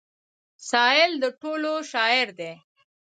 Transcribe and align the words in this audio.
سايل 0.69 1.11
د 1.23 1.25
ټولو 1.41 1.71
شاعر 1.91 2.27
دی. 2.39 2.53